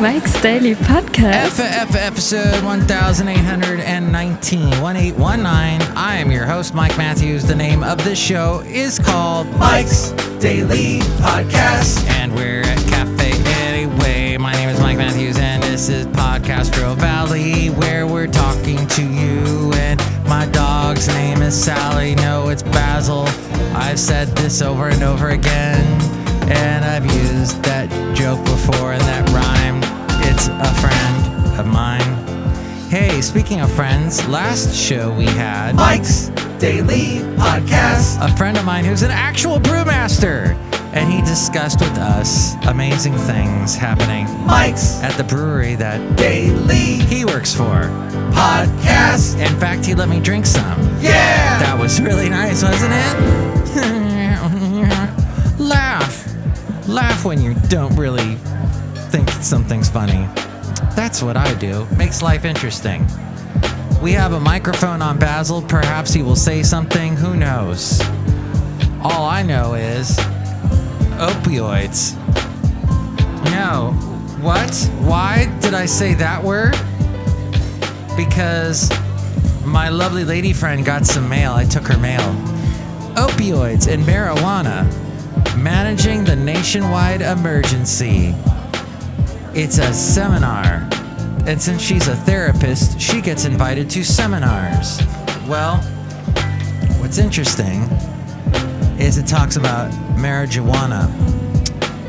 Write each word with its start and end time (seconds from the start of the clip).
Mike's 0.00 0.40
Daily 0.40 0.74
Podcast. 0.74 1.60
F- 1.60 1.94
episode 1.96 2.62
1819, 2.64 4.80
1819. 4.80 5.96
I 5.96 6.16
am 6.16 6.30
your 6.30 6.46
host, 6.46 6.74
Mike 6.74 6.96
Matthews. 6.96 7.44
The 7.44 7.54
name 7.54 7.82
of 7.82 8.02
this 8.04 8.18
show 8.18 8.60
is 8.66 8.98
called 8.98 9.46
Mike's 9.58 10.10
Daily 10.38 11.00
Podcast. 11.20 12.06
And 12.10 12.34
we're 12.34 12.62
at 12.62 12.78
Cafe 12.88 13.32
Anyway. 13.66 14.36
My 14.38 14.52
name 14.52 14.68
is 14.68 14.80
Mike 14.80 14.98
Matthews, 14.98 15.38
and 15.38 15.62
this 15.62 15.88
is 15.88 16.06
Podcastro 16.06 16.94
Valley, 16.96 17.68
where 17.68 18.06
we're 18.06 18.26
talking 18.28 18.86
to 18.86 19.02
you. 19.02 19.72
And 19.74 20.00
my 20.26 20.46
dog's 20.46 21.08
name 21.08 21.42
is 21.42 21.54
Sally. 21.60 22.14
No, 22.16 22.48
it's 22.48 22.62
Basil. 22.62 23.24
I've 23.76 23.98
said 23.98 24.28
this 24.28 24.62
over 24.62 24.88
and 24.88 25.02
over 25.02 25.30
again, 25.30 25.84
and 26.50 26.84
I've 26.84 27.06
used 27.06 27.62
that 27.64 27.88
joke 28.16 28.42
before, 28.44 28.92
and 28.92 29.02
that 29.02 29.28
rhyme. 29.30 29.80
It's 30.26 30.48
a 30.48 30.74
friend 30.80 31.58
of 31.60 31.66
mine. 31.66 32.24
Hey, 32.88 33.20
speaking 33.20 33.60
of 33.60 33.70
friends, 33.72 34.26
last 34.28 34.74
show 34.74 35.12
we 35.12 35.24
had 35.26 35.74
Mike's 35.74 36.28
Daily 36.58 37.18
Podcast. 37.36 38.24
a 38.24 38.34
friend 38.36 38.56
of 38.56 38.64
mine 38.64 38.84
who's 38.84 39.02
an 39.02 39.10
actual 39.10 39.58
brewmaster, 39.58 40.54
and 40.94 41.12
he 41.12 41.20
discussed 41.22 41.80
with 41.80 41.98
us 41.98 42.54
amazing 42.66 43.14
things 43.14 43.74
happening 43.74 44.26
Mike's 44.46 45.02
at 45.02 45.12
the 45.16 45.24
brewery 45.24 45.74
that 45.74 46.16
Daily 46.16 47.04
he 47.04 47.24
works 47.24 47.52
for. 47.52 47.90
Podcast. 48.32 49.38
In 49.44 49.58
fact, 49.58 49.84
he 49.84 49.94
let 49.94 50.08
me 50.08 50.20
drink 50.20 50.46
some. 50.46 50.80
Yeah. 51.00 51.58
That 51.58 51.76
was 51.78 52.00
really 52.00 52.28
nice, 52.28 52.62
wasn't 52.62 52.92
it? 52.94 53.18
Laugh. 55.60 56.88
Laugh 56.88 57.24
when 57.24 57.40
you 57.40 57.54
don't 57.68 57.94
really 57.96 58.36
think 59.10 59.28
something's 59.30 59.88
funny. 59.88 60.28
That's 60.94 61.22
what 61.22 61.36
I 61.36 61.54
do. 61.54 61.86
Makes 61.96 62.22
life 62.22 62.44
interesting. 62.44 63.04
We 64.00 64.12
have 64.12 64.32
a 64.32 64.40
microphone 64.40 65.02
on 65.02 65.18
Basil. 65.18 65.60
Perhaps 65.62 66.12
he 66.12 66.22
will 66.22 66.36
say 66.36 66.62
something. 66.62 67.16
Who 67.16 67.34
knows? 67.34 68.00
All 69.02 69.26
I 69.26 69.42
know 69.42 69.74
is 69.74 70.18
opioids. 71.18 72.14
No. 73.50 73.92
What? 74.40 74.74
Why 75.00 75.46
did 75.60 75.74
I 75.74 75.86
say 75.86 76.14
that 76.14 76.42
word? 76.42 76.76
Because 78.16 78.90
my 79.64 79.88
lovely 79.88 80.24
lady 80.24 80.52
friend 80.52 80.84
got 80.84 81.06
some 81.06 81.28
mail. 81.28 81.52
I 81.52 81.64
took 81.64 81.86
her 81.86 81.98
mail. 81.98 82.20
Opioids 83.16 83.90
and 83.92 84.02
marijuana 84.04 84.84
managing 85.56 86.24
the 86.24 86.36
nationwide 86.36 87.22
emergency. 87.22 88.34
It's 89.54 89.78
a 89.78 89.92
seminar. 89.94 90.88
And 91.46 91.60
since 91.60 91.80
she's 91.80 92.08
a 92.08 92.16
therapist, 92.16 93.00
she 93.00 93.20
gets 93.20 93.44
invited 93.44 93.88
to 93.90 94.04
seminars. 94.04 95.00
Well, 95.46 95.78
what's 97.00 97.18
interesting 97.18 97.82
is 98.98 99.18
it 99.18 99.26
talks 99.26 99.56
about 99.56 99.92
marijuana. 100.24 101.10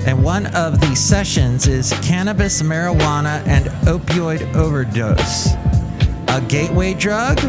And 0.08 0.23
one 0.23 0.45
of 0.55 0.80
the 0.80 0.95
sessions 0.95 1.67
is 1.67 1.91
cannabis, 2.02 2.61
marijuana, 2.61 3.45
and 3.45 3.66
opioid 3.85 4.55
overdose. 4.55 5.53
A 6.30 6.41
gateway 6.47 6.93
drug 6.93 7.43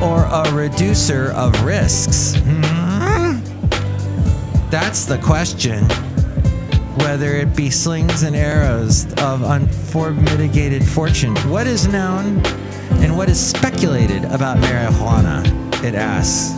or 0.00 0.24
a 0.24 0.52
reducer 0.52 1.32
of 1.32 1.64
risks? 1.64 2.36
Hmm? 2.36 3.40
That's 4.70 5.04
the 5.04 5.18
question. 5.18 5.84
Whether 6.98 7.34
it 7.34 7.56
be 7.56 7.68
slings 7.70 8.22
and 8.22 8.36
arrows 8.36 9.12
of 9.14 9.42
unmitigated 9.42 10.86
fortune. 10.86 11.34
What 11.50 11.66
is 11.66 11.88
known 11.88 12.40
and 13.02 13.16
what 13.16 13.28
is 13.28 13.44
speculated 13.44 14.24
about 14.26 14.58
marijuana? 14.58 15.42
It 15.82 15.96
asks. 15.96 16.52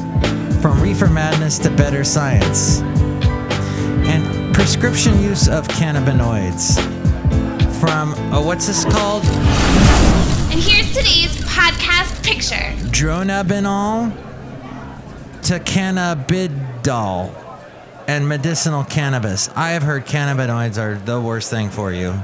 From 0.60 0.82
reefer 0.82 1.08
madness 1.08 1.58
to 1.60 1.70
better 1.70 2.04
science. 2.04 2.82
Prescription 4.56 5.22
use 5.22 5.48
of 5.48 5.68
cannabinoids. 5.68 6.80
From, 7.78 8.14
oh, 8.32 8.40
what's 8.40 8.66
this 8.66 8.86
called? 8.86 9.22
And 10.50 10.58
here's 10.58 10.88
today's 10.88 11.36
podcast 11.44 12.24
picture. 12.24 12.72
Dronabinol 12.88 14.16
to 15.42 15.60
cannabidiol 15.60 17.34
and 18.08 18.26
medicinal 18.26 18.82
cannabis. 18.84 19.50
I 19.54 19.72
have 19.72 19.82
heard 19.82 20.06
cannabinoids 20.06 20.78
are 20.78 20.94
the 20.94 21.20
worst 21.20 21.50
thing 21.50 21.68
for 21.68 21.92
you. 21.92 22.14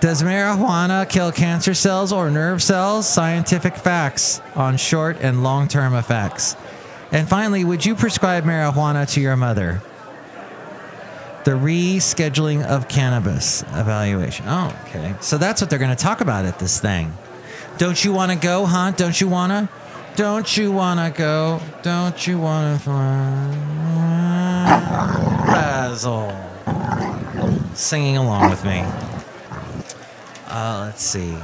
Does 0.00 0.22
marijuana 0.22 1.08
kill 1.08 1.32
cancer 1.32 1.72
cells 1.72 2.12
or 2.12 2.30
nerve 2.30 2.62
cells? 2.62 3.08
Scientific 3.08 3.76
facts 3.76 4.42
on 4.54 4.76
short 4.76 5.16
and 5.22 5.42
long 5.42 5.68
term 5.68 5.94
effects. 5.94 6.54
And 7.10 7.26
finally, 7.26 7.64
would 7.64 7.86
you 7.86 7.94
prescribe 7.94 8.44
marijuana 8.44 9.10
to 9.14 9.22
your 9.22 9.36
mother? 9.36 9.80
The 11.44 11.52
rescheduling 11.52 12.64
of 12.64 12.88
cannabis 12.88 13.62
evaluation. 13.74 14.46
Oh, 14.48 14.74
okay. 14.86 15.14
So 15.20 15.36
that's 15.36 15.60
what 15.60 15.68
they're 15.68 15.78
going 15.78 15.94
to 15.94 16.02
talk 16.02 16.20
about 16.20 16.46
at 16.46 16.58
this 16.58 16.80
thing. 16.80 17.12
Don't 17.76 18.02
you 18.02 18.12
want 18.12 18.32
to 18.32 18.38
go, 18.38 18.64
huh? 18.66 18.92
Don't 18.92 19.20
you 19.20 19.28
want 19.28 19.52
to? 19.52 19.68
Don't 20.16 20.56
you 20.56 20.72
want 20.72 21.00
to 21.00 21.10
go? 21.18 21.60
Don't 21.82 22.26
you 22.26 22.38
want 22.38 22.78
to 22.78 22.84
fly? 22.84 23.50
Basil. 25.46 26.32
Singing 27.74 28.16
along 28.16 28.48
with 28.50 28.64
me. 28.64 28.82
Uh, 30.46 30.84
let's 30.86 31.02
see. 31.02 31.36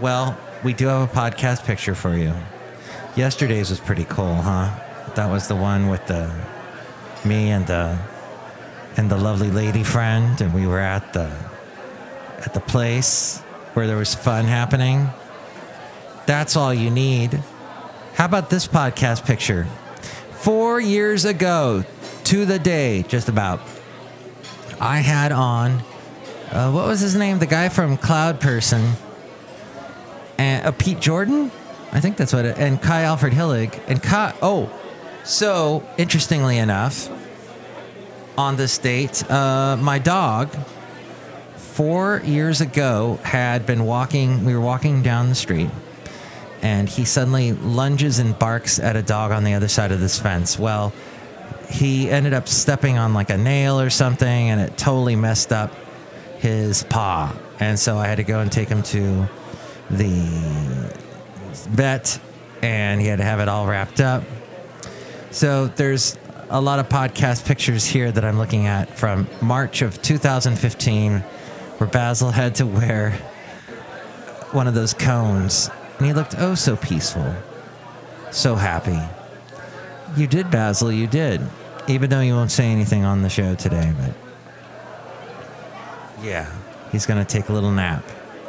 Well, 0.00 0.36
we 0.64 0.72
do 0.72 0.88
have 0.88 1.10
a 1.10 1.14
podcast 1.14 1.64
picture 1.64 1.94
for 1.94 2.16
you. 2.16 2.34
Yesterday's 3.14 3.70
was 3.70 3.80
pretty 3.80 4.04
cool, 4.04 4.34
huh? 4.34 4.70
That 5.14 5.30
was 5.30 5.48
the 5.48 5.56
one 5.56 5.88
with 5.88 6.04
the 6.06 6.30
me 7.24 7.50
and 7.50 7.66
the 7.66 7.98
and 8.96 9.10
the 9.10 9.16
lovely 9.16 9.50
lady 9.50 9.82
friend, 9.82 10.40
and 10.40 10.54
we 10.54 10.66
were 10.66 10.80
at 10.80 11.12
the 11.12 11.30
at 12.38 12.54
the 12.54 12.60
place 12.60 13.40
where 13.74 13.86
there 13.86 13.96
was 13.96 14.14
fun 14.14 14.44
happening. 14.44 15.08
That's 16.26 16.56
all 16.56 16.72
you 16.72 16.90
need. 16.90 17.42
How 18.14 18.24
about 18.24 18.50
this 18.50 18.66
podcast 18.66 19.26
picture? 19.26 19.66
Four 20.32 20.80
years 20.80 21.24
ago, 21.24 21.84
to 22.24 22.44
the 22.44 22.58
day, 22.58 23.04
just 23.08 23.28
about, 23.28 23.60
I 24.80 24.98
had 24.98 25.32
on, 25.32 25.82
uh, 26.50 26.70
what 26.70 26.86
was 26.86 27.00
his 27.00 27.14
name? 27.14 27.38
The 27.38 27.46
guy 27.46 27.68
from 27.68 27.96
Cloud 27.96 28.40
Person, 28.40 28.92
and 30.38 30.66
uh, 30.66 30.72
Pete 30.72 31.00
Jordan, 31.00 31.50
I 31.92 32.00
think 32.00 32.16
that's 32.16 32.32
what 32.32 32.44
it, 32.44 32.58
and 32.58 32.80
Kai 32.80 33.02
Alfred 33.02 33.32
Hillig, 33.32 33.80
and 33.86 34.02
Kai. 34.02 34.34
Oh, 34.40 34.70
so 35.24 35.86
interestingly 35.98 36.58
enough, 36.58 37.08
on 38.38 38.56
this 38.56 38.78
date, 38.78 39.28
uh, 39.30 39.76
my 39.80 39.98
dog, 39.98 40.54
four 41.56 42.22
years 42.24 42.60
ago, 42.60 43.18
had 43.22 43.66
been 43.66 43.84
walking. 43.84 44.44
We 44.44 44.54
were 44.54 44.60
walking 44.60 45.02
down 45.02 45.28
the 45.28 45.34
street 45.34 45.70
and 46.62 46.88
he 46.88 47.04
suddenly 47.04 47.52
lunges 47.52 48.18
and 48.18 48.38
barks 48.38 48.78
at 48.78 48.96
a 48.96 49.02
dog 49.02 49.30
on 49.30 49.44
the 49.44 49.54
other 49.54 49.68
side 49.68 49.92
of 49.92 50.00
this 50.00 50.18
fence. 50.18 50.58
Well, 50.58 50.92
he 51.70 52.10
ended 52.10 52.32
up 52.32 52.48
stepping 52.48 52.98
on 52.98 53.14
like 53.14 53.30
a 53.30 53.36
nail 53.36 53.80
or 53.80 53.90
something, 53.90 54.50
and 54.50 54.60
it 54.60 54.76
totally 54.76 55.16
messed 55.16 55.52
up 55.52 55.72
his 56.38 56.82
paw. 56.84 57.34
And 57.60 57.78
so 57.78 57.98
I 57.98 58.06
had 58.06 58.16
to 58.16 58.24
go 58.24 58.40
and 58.40 58.50
take 58.50 58.68
him 58.68 58.82
to 58.84 59.28
the 59.90 60.90
vet, 61.70 62.20
and 62.62 63.00
he 63.00 63.06
had 63.06 63.18
to 63.18 63.24
have 63.24 63.40
it 63.40 63.48
all 63.48 63.66
wrapped 63.66 64.00
up. 64.00 64.24
So 65.30 65.66
there's 65.66 66.16
a 66.48 66.60
lot 66.60 66.78
of 66.78 66.88
podcast 66.88 67.44
pictures 67.44 67.84
here 67.84 68.12
that 68.12 68.24
I'm 68.24 68.38
looking 68.38 68.66
at 68.66 68.96
from 68.96 69.28
March 69.40 69.82
of 69.82 70.00
2015, 70.02 71.18
where 71.18 71.90
Basil 71.90 72.30
had 72.30 72.54
to 72.56 72.66
wear 72.66 73.12
one 74.52 74.68
of 74.68 74.74
those 74.74 74.94
cones 74.94 75.68
and 75.98 76.06
he 76.06 76.12
looked 76.12 76.34
oh 76.38 76.54
so 76.54 76.76
peaceful, 76.76 77.34
so 78.30 78.54
happy. 78.54 79.00
You 80.16 80.26
did, 80.26 80.50
Basil, 80.50 80.92
you 80.92 81.06
did. 81.06 81.40
Even 81.88 82.10
though 82.10 82.20
you 82.20 82.34
won't 82.34 82.50
say 82.50 82.66
anything 82.66 83.04
on 83.04 83.22
the 83.22 83.28
show 83.28 83.54
today, 83.54 83.92
but 83.98 84.14
yeah, 86.22 86.52
he's 86.92 87.06
going 87.06 87.24
to 87.24 87.30
take 87.30 87.48
a 87.48 87.52
little 87.52 87.70
nap 87.70 88.04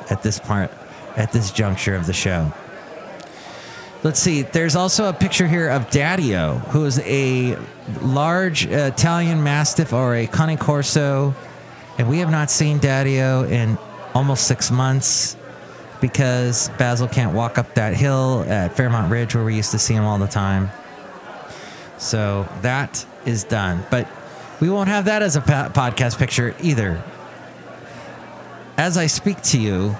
at 0.10 0.24
this 0.24 0.40
part, 0.40 0.72
at 1.16 1.32
this 1.32 1.52
juncture 1.52 1.96
of 1.96 2.06
the 2.06 2.14
show. 2.14 2.52
Let's 4.04 4.20
see. 4.20 4.44
There's 4.44 4.76
also 4.76 5.10
a 5.10 5.14
picture 5.14 5.48
here 5.48 5.70
of 5.70 5.90
Daddio, 5.90 6.60
who 6.68 6.86
is 6.86 7.00
a 7.00 7.58
large 8.02 8.66
Italian 8.66 9.44
Mastiff 9.44 9.92
or 9.92 10.16
a 10.16 10.28
Cane 10.28 10.58
Corso, 10.58 11.36
and 11.98 12.08
we 12.08 12.20
have 12.20 12.30
not 12.30 12.52
seen 12.52 12.80
Daddio 12.80 13.50
in 13.50 13.78
almost 14.14 14.48
six 14.48 14.70
months 14.70 15.36
because 16.00 16.70
Basil 16.78 17.08
can't 17.08 17.34
walk 17.34 17.58
up 17.58 17.74
that 17.74 17.96
hill 17.96 18.46
at 18.48 18.76
Fairmont 18.78 19.12
Ridge 19.12 19.34
where 19.34 19.44
we 19.44 19.56
used 19.56 19.72
to 19.72 19.80
see 19.80 19.96
him 19.96 20.06
all 20.06 20.20
the 20.20 20.28
time. 20.28 20.70
So 21.98 22.48
that 22.62 23.04
is 23.26 23.44
done. 23.44 23.84
But 23.90 24.08
we 24.60 24.70
won't 24.70 24.90
have 24.90 25.06
that 25.06 25.24
as 25.24 25.36
a 25.36 25.42
podcast 25.42 26.20
picture 26.20 26.56
either. 26.62 27.04
As 28.78 28.96
I 28.96 29.08
speak 29.08 29.42
to 29.42 29.60
you, 29.60 29.96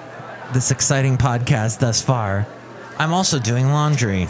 this 0.52 0.70
exciting 0.70 1.18
podcast 1.18 1.80
thus 1.80 2.00
far, 2.00 2.46
I'm 2.98 3.12
also 3.12 3.38
doing 3.38 3.68
laundry. 3.68 4.28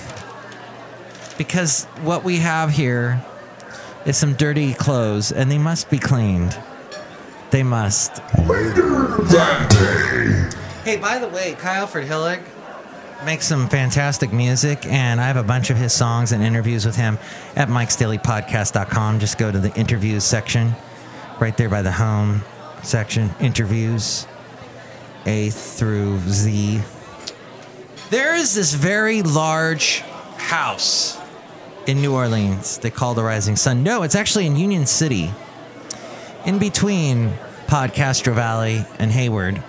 Because 1.39 1.85
what 2.03 2.23
we 2.25 2.39
have 2.39 2.71
here 2.71 3.23
is 4.05 4.17
some 4.17 4.35
dirty 4.35 4.75
clothes 4.75 5.33
and 5.33 5.51
they 5.51 5.59
must 5.59 5.89
be 5.89 5.99
cleaned. 5.99 6.59
They 7.51 7.63
must. 7.63 8.19
Hey, 10.85 10.97
by 10.97 11.19
the 11.19 11.29
way, 11.29 11.55
Kyle 11.55 11.83
Alfred 11.83 12.07
Hillig 12.07 12.43
makes 13.25 13.47
some 13.47 13.69
fantastic 13.69 14.33
music, 14.33 14.87
and 14.87 15.21
I 15.21 15.27
have 15.27 15.37
a 15.37 15.43
bunch 15.43 15.71
of 15.71 15.77
his 15.77 15.93
songs 15.93 16.33
and 16.33 16.43
interviews 16.43 16.85
with 16.85 16.97
him 16.97 17.19
at 17.57 17.69
mikesdailypodcast.com. 17.69 19.19
Just 19.21 19.39
go 19.39 19.51
to 19.51 19.59
the 19.59 19.75
interviews 19.75 20.25
section, 20.25 20.75
right 21.41 21.57
there 21.57 21.69
by 21.69 21.83
the 21.83 21.93
home 21.93 22.43
section, 22.83 23.31
interviews, 23.41 24.27
A 25.27 25.51
through 25.51 26.21
Z. 26.21 26.81
There 28.11 28.35
is 28.37 28.55
this 28.55 28.73
very 28.73 29.21
large 29.23 30.01
house 30.39 31.19
in 31.87 32.01
New 32.01 32.15
Orleans 32.15 32.79
they 32.79 32.91
call 32.91 33.13
the 33.13 33.23
Rising 33.23 33.55
Sun. 33.55 33.83
No, 33.83 34.03
it's 34.03 34.15
actually 34.15 34.47
in 34.47 34.57
Union 34.57 34.87
City, 34.87 35.31
in 36.47 36.59
between 36.59 37.35
Podcastro 37.67 38.35
Valley 38.35 38.83
and 38.99 39.13
Hayward. 39.13 39.63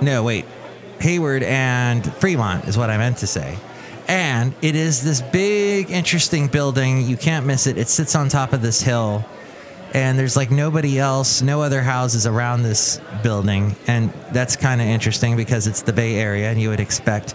No, 0.00 0.22
wait. 0.22 0.44
Hayward 1.00 1.42
and 1.42 2.14
Fremont 2.14 2.68
is 2.68 2.78
what 2.78 2.90
I 2.90 2.96
meant 2.96 3.18
to 3.18 3.26
say. 3.26 3.58
And 4.06 4.54
it 4.62 4.76
is 4.76 5.02
this 5.02 5.20
big, 5.20 5.90
interesting 5.90 6.46
building. 6.46 7.08
You 7.08 7.16
can't 7.16 7.44
miss 7.44 7.66
it. 7.66 7.76
It 7.76 7.88
sits 7.88 8.14
on 8.14 8.28
top 8.28 8.52
of 8.52 8.62
this 8.62 8.82
hill. 8.82 9.24
And 9.92 10.18
there's 10.18 10.36
like 10.36 10.50
nobody 10.50 10.98
else, 10.98 11.42
no 11.42 11.60
other 11.62 11.82
houses 11.82 12.26
around 12.26 12.62
this 12.62 13.00
building. 13.22 13.76
And 13.86 14.12
that's 14.32 14.56
kind 14.56 14.80
of 14.80 14.86
interesting 14.86 15.36
because 15.36 15.66
it's 15.66 15.82
the 15.82 15.92
Bay 15.92 16.16
Area 16.16 16.50
and 16.50 16.60
you 16.60 16.70
would 16.70 16.80
expect 16.80 17.34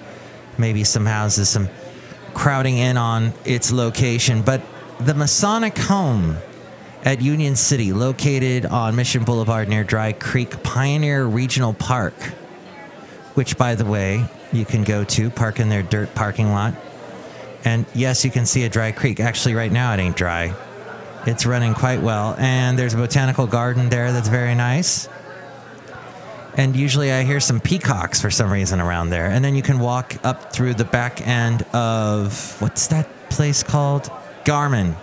maybe 0.58 0.84
some 0.84 1.06
houses, 1.06 1.50
some 1.50 1.70
crowding 2.34 2.78
in 2.78 2.98
on 2.98 3.34
its 3.46 3.72
location. 3.72 4.42
But 4.42 4.62
the 5.00 5.14
Masonic 5.14 5.78
home 5.78 6.38
at 7.04 7.22
Union 7.22 7.56
City, 7.56 7.94
located 7.94 8.66
on 8.66 8.96
Mission 8.96 9.24
Boulevard 9.24 9.70
near 9.70 9.84
Dry 9.84 10.14
Creek 10.14 10.64
Pioneer 10.64 11.26
Regional 11.26 11.74
Park, 11.74 12.16
which, 13.36 13.56
by 13.56 13.76
the 13.76 13.86
way, 13.86 14.26
you 14.52 14.66
can 14.66 14.84
go 14.84 15.04
to, 15.04 15.30
park 15.30 15.60
in 15.60 15.70
their 15.70 15.84
dirt 15.84 16.16
parking 16.16 16.52
lot. 16.52 16.74
And 17.64 17.86
yes, 17.94 18.26
you 18.26 18.32
can 18.32 18.46
see 18.46 18.64
a 18.64 18.70
dry 18.70 18.92
creek. 18.92 19.20
Actually, 19.20 19.56
right 19.56 19.72
now 19.72 19.94
it 19.94 20.00
ain't 20.00 20.16
dry. 20.16 20.56
It's 21.28 21.46
running 21.46 21.74
quite 21.74 22.02
well. 22.02 22.36
And 22.40 22.80
there's 22.80 22.94
a 22.94 22.98
botanical 22.98 23.48
garden 23.48 23.90
there 23.90 24.14
that's 24.14 24.30
very 24.30 24.56
nice. 24.56 25.10
And 26.56 26.74
usually 26.74 27.12
I 27.12 27.24
hear 27.24 27.42
some 27.42 27.60
peacocks 27.60 28.22
for 28.22 28.32
some 28.32 28.50
reason 28.50 28.80
around 28.80 29.10
there. 29.10 29.26
And 29.26 29.44
then 29.44 29.54
you 29.54 29.62
can 29.62 29.80
walk 29.80 30.16
up 30.24 30.54
through 30.54 30.76
the 30.76 30.86
back 30.86 31.28
end 31.28 31.64
of 31.74 32.60
what's 32.62 32.88
that 32.88 33.10
place 33.30 33.62
called? 33.62 34.10
Garin. 34.46 34.96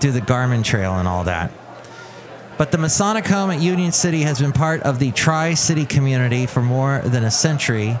Do 0.00 0.12
the 0.12 0.20
Garin 0.20 0.62
Trail 0.62 0.98
and 0.98 1.08
all 1.08 1.24
that. 1.24 1.50
But 2.58 2.70
the 2.70 2.76
Masonic 2.76 3.26
home 3.26 3.50
at 3.50 3.62
Union 3.62 3.90
City 3.90 4.20
has 4.24 4.38
been 4.40 4.52
part 4.52 4.82
of 4.82 4.98
the 4.98 5.12
Tri 5.12 5.54
City 5.54 5.86
community 5.86 6.44
for 6.44 6.60
more 6.60 7.00
than 7.00 7.24
a 7.24 7.30
century. 7.30 7.98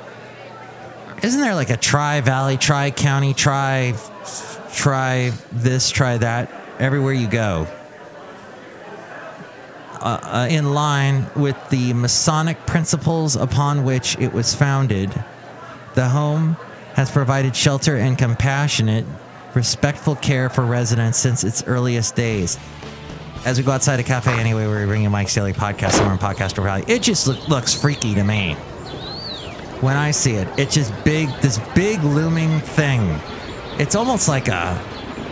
Isn't 1.22 1.40
there 1.40 1.54
like 1.54 1.70
a 1.70 1.78
Tri 1.78 2.20
Valley, 2.20 2.58
Tri 2.58 2.90
County, 2.90 3.32
Tri, 3.32 3.94
Tri 4.74 5.32
this, 5.50 5.90
Tri 5.90 6.18
that, 6.18 6.67
everywhere 6.78 7.12
you 7.12 7.28
go? 7.28 7.66
Uh, 10.00 10.20
uh, 10.22 10.48
in 10.50 10.72
line 10.74 11.26
with 11.34 11.56
the 11.70 11.92
Masonic 11.92 12.64
principles 12.66 13.34
upon 13.34 13.84
which 13.84 14.16
it 14.18 14.32
was 14.32 14.54
founded, 14.54 15.12
the 15.94 16.08
home 16.08 16.56
has 16.94 17.10
provided 17.10 17.56
shelter 17.56 17.96
and 17.96 18.16
compassionate, 18.16 19.04
respectful 19.54 20.14
care 20.14 20.48
for 20.48 20.64
residents 20.64 21.18
since 21.18 21.42
its 21.42 21.64
earliest 21.64 22.14
days 22.14 22.58
as 23.44 23.58
we 23.58 23.64
go 23.64 23.72
outside 23.72 24.00
a 24.00 24.02
cafe 24.02 24.32
anyway, 24.32 24.66
we're 24.66 24.86
bringing 24.86 25.10
Mike's 25.10 25.34
Daily 25.34 25.52
Podcast 25.52 25.92
somewhere 25.92 26.12
in 26.12 26.18
Podcaster 26.18 26.62
Valley. 26.62 26.84
It 26.86 27.02
just 27.02 27.26
look, 27.26 27.48
looks 27.48 27.74
freaky 27.74 28.14
to 28.14 28.24
me 28.24 28.54
when 29.80 29.96
I 29.96 30.10
see 30.10 30.34
it. 30.34 30.48
It's 30.58 30.74
just 30.74 30.92
big, 31.04 31.28
this 31.40 31.58
big 31.74 32.02
looming 32.02 32.60
thing. 32.60 33.18
It's 33.78 33.94
almost 33.94 34.28
like 34.28 34.48
a 34.48 34.78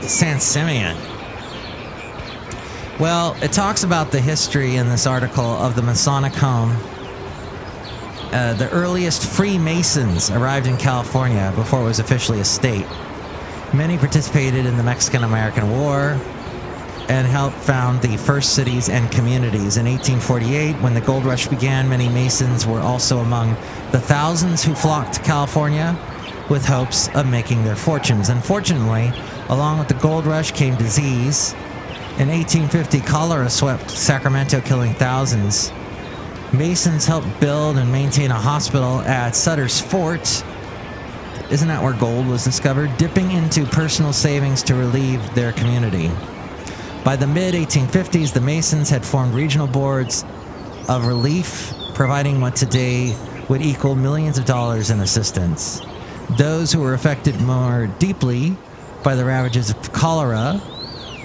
San 0.02 0.40
Simeon. 0.40 0.96
Well, 2.98 3.37
it 3.43 3.52
talks 3.52 3.84
about 3.84 4.10
the 4.10 4.20
history 4.20 4.76
in 4.76 4.88
this 4.88 5.06
article 5.06 5.44
of 5.44 5.76
the 5.76 5.82
Masonic 5.82 6.32
home. 6.32 6.70
Uh, 8.32 8.54
the 8.54 8.70
earliest 8.70 9.26
Freemasons 9.26 10.31
arrived 10.31 10.66
in 10.66 10.76
California 10.78 11.52
before 11.54 11.82
it 11.82 11.84
was 11.84 11.98
officially 11.98 12.40
a 12.40 12.44
state. 12.44 12.87
Many 13.75 13.98
participated 13.98 14.64
in 14.64 14.78
the 14.78 14.82
Mexican 14.82 15.25
American 15.25 15.70
War, 15.70 16.19
and 17.08 17.26
helped 17.26 17.56
found 17.56 18.02
the 18.02 18.16
first 18.16 18.54
cities 18.54 18.88
and 18.88 19.10
communities. 19.12 19.76
In 19.76 19.87
1848, 19.87 20.75
when 20.82 20.94
the 20.94 21.00
gold 21.00 21.25
rush 21.25 21.46
began, 21.46 21.88
many 21.88 22.08
Masons 22.08 22.66
were 22.66 22.81
also 22.81 23.19
among 23.19 23.50
the 23.93 24.00
thousands 24.00 24.64
who 24.64 24.75
flocked 24.75 25.14
to 25.14 25.20
California 25.20 25.96
with 26.48 26.64
hopes 26.64 27.08
of 27.14 27.28
making 27.28 27.64
their 27.64 27.76
fortunes. 27.76 28.28
Unfortunately, 28.28 29.12
along 29.48 29.78
with 29.78 29.88
the 29.88 29.94
gold 29.94 30.26
rush 30.26 30.52
came 30.52 30.76
disease. 30.76 31.54
In 32.18 32.28
1850, 32.30 33.00
cholera 33.00 33.50
swept 33.50 33.90
Sacramento, 33.90 34.62
killing 34.62 34.94
thousands. 34.94 35.70
Masons 36.50 37.04
helped 37.04 37.28
build 37.40 37.76
and 37.76 37.92
maintain 37.92 38.30
a 38.30 38.40
hospital 38.40 39.00
at 39.00 39.36
Sutter's 39.36 39.82
Fort. 39.82 40.42
Isn't 41.50 41.68
that 41.68 41.82
where 41.82 41.92
gold 41.92 42.26
was 42.26 42.42
discovered? 42.42 42.96
Dipping 42.96 43.32
into 43.32 43.66
personal 43.66 44.14
savings 44.14 44.62
to 44.62 44.74
relieve 44.74 45.34
their 45.34 45.52
community. 45.52 46.10
By 47.04 47.16
the 47.16 47.26
mid 47.26 47.52
1850s, 47.52 48.32
the 48.32 48.40
Masons 48.40 48.88
had 48.88 49.04
formed 49.04 49.34
regional 49.34 49.66
boards 49.66 50.24
of 50.88 51.06
relief, 51.06 51.70
providing 51.92 52.40
what 52.40 52.56
today 52.56 53.14
would 53.50 53.60
equal 53.60 53.94
millions 53.94 54.38
of 54.38 54.46
dollars 54.46 54.88
in 54.88 55.00
assistance. 55.00 55.82
Those 56.38 56.72
who 56.72 56.80
were 56.80 56.94
affected 56.94 57.38
more 57.42 57.88
deeply 57.98 58.56
by 59.02 59.16
the 59.16 59.24
ravages 59.26 59.69
of 59.69 59.92
cholera 59.92 60.62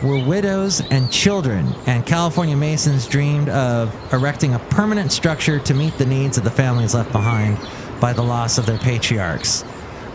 were 0.04 0.18
widows 0.24 0.82
and 0.90 1.12
children, 1.12 1.74
and 1.86 2.06
California 2.06 2.56
Masons 2.56 3.08
dreamed 3.08 3.50
of 3.50 3.96
erecting 4.14 4.54
a 4.54 4.60
permanent 4.60 5.12
structure 5.12 5.60
to 5.60 5.74
meet 5.74 5.98
the 5.98 6.06
needs 6.06 6.38
of 6.38 6.44
the 6.44 6.52
families 6.52 6.96
left 6.96 7.12
behind 7.12 7.58
by 8.00 8.14
the 8.14 8.24
loss 8.24 8.58
of 8.58 8.66
their 8.66 8.80
patriarchs. 8.80 9.64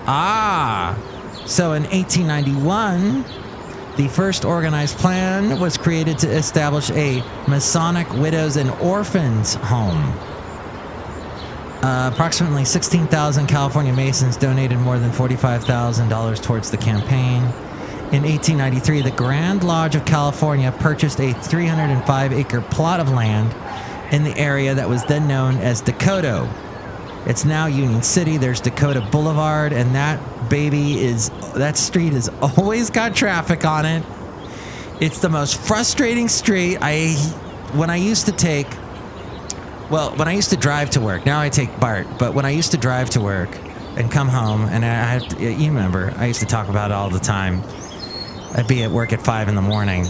Ah, 0.06 0.96
so 1.46 1.72
in 1.72 1.84
1891, 1.84 3.24
the 3.96 4.08
first 4.08 4.44
organized 4.44 4.98
plan 4.98 5.58
was 5.58 5.78
created 5.78 6.18
to 6.18 6.30
establish 6.30 6.90
a 6.90 7.22
Masonic 7.48 8.12
widows 8.14 8.56
and 8.56 8.70
orphans 8.72 9.54
home. 9.54 10.12
Uh, 11.82 12.10
approximately 12.12 12.64
16,000 12.64 13.46
California 13.46 13.92
Masons 13.92 14.36
donated 14.36 14.78
more 14.78 14.98
than 14.98 15.10
$45,000 15.12 16.42
towards 16.42 16.70
the 16.70 16.76
campaign. 16.76 17.42
In 18.12 18.22
1893, 18.22 19.02
the 19.02 19.10
Grand 19.10 19.64
Lodge 19.64 19.96
of 19.96 20.04
California 20.04 20.70
purchased 20.70 21.18
a 21.18 21.32
305 21.32 22.32
acre 22.32 22.60
plot 22.60 23.00
of 23.00 23.10
land 23.10 23.52
in 24.12 24.22
the 24.22 24.38
area 24.38 24.76
that 24.76 24.88
was 24.88 25.04
then 25.06 25.26
known 25.26 25.56
as 25.56 25.82
Decoto. 25.82 26.48
It's 27.26 27.44
now 27.44 27.66
Union 27.66 28.02
City. 28.02 28.36
There's 28.36 28.60
Decoto 28.60 29.10
Boulevard, 29.10 29.72
and 29.72 29.92
that 29.96 30.20
baby 30.48 31.00
is 31.00 31.30
that 31.56 31.76
street 31.76 32.12
has 32.12 32.28
always 32.40 32.90
got 32.90 33.16
traffic 33.16 33.64
on 33.64 33.84
it. 33.84 34.04
It's 35.00 35.18
the 35.18 35.28
most 35.28 35.56
frustrating 35.60 36.28
street. 36.28 36.78
I 36.80 37.14
when 37.74 37.90
I 37.90 37.96
used 37.96 38.26
to 38.26 38.32
take 38.32 38.68
well, 39.90 40.14
when 40.16 40.28
I 40.28 40.32
used 40.32 40.50
to 40.50 40.56
drive 40.56 40.90
to 40.90 41.00
work. 41.00 41.26
Now 41.26 41.40
I 41.40 41.48
take 41.48 41.80
BART, 41.80 42.06
but 42.20 42.34
when 42.34 42.44
I 42.44 42.50
used 42.50 42.70
to 42.70 42.76
drive 42.76 43.10
to 43.10 43.20
work 43.20 43.50
and 43.96 44.12
come 44.12 44.28
home, 44.28 44.62
and 44.66 44.84
I 44.84 45.18
you 45.40 45.66
remember, 45.66 46.14
I 46.16 46.26
used 46.26 46.40
to 46.40 46.46
talk 46.46 46.68
about 46.68 46.92
it 46.92 46.94
all 46.94 47.10
the 47.10 47.18
time. 47.18 47.64
I'd 48.56 48.66
be 48.66 48.82
at 48.84 48.90
work 48.90 49.12
at 49.12 49.20
five 49.20 49.48
in 49.48 49.54
the 49.54 49.60
morning, 49.60 50.06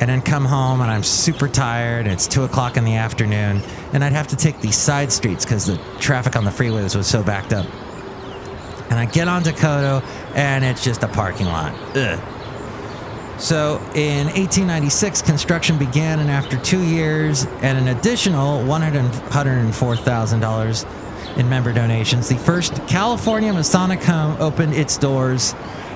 and 0.00 0.10
then 0.10 0.20
come 0.20 0.44
home 0.44 0.82
and 0.82 0.90
I'm 0.90 1.02
super 1.02 1.48
tired. 1.48 2.06
It's 2.06 2.26
two 2.26 2.44
o'clock 2.44 2.76
in 2.76 2.84
the 2.84 2.96
afternoon, 2.96 3.62
and 3.94 4.04
I'd 4.04 4.12
have 4.12 4.26
to 4.28 4.36
take 4.36 4.60
these 4.60 4.76
side 4.76 5.10
streets 5.10 5.46
because 5.46 5.64
the 5.64 5.78
traffic 5.98 6.36
on 6.36 6.44
the 6.44 6.50
freeways 6.50 6.94
was 6.94 7.06
so 7.06 7.22
backed 7.22 7.54
up. 7.54 7.64
And 8.90 8.98
I 8.98 9.06
get 9.06 9.26
on 9.26 9.42
Decoto, 9.42 10.02
and 10.34 10.66
it's 10.66 10.84
just 10.84 11.02
a 11.02 11.08
parking 11.08 11.46
lot. 11.46 11.72
Ugh. 11.96 12.20
So 13.40 13.76
in 13.94 14.26
1896, 14.26 15.22
construction 15.22 15.78
began, 15.78 16.20
and 16.20 16.30
after 16.30 16.58
two 16.58 16.82
years 16.82 17.46
and 17.62 17.78
an 17.78 17.88
additional 17.88 18.62
$104,000 18.64 21.38
in 21.38 21.48
member 21.48 21.72
donations, 21.72 22.28
the 22.28 22.36
first 22.36 22.86
California 22.86 23.50
Masonic 23.52 24.02
home 24.02 24.36
opened 24.40 24.74
its 24.74 24.98
doors 24.98 25.54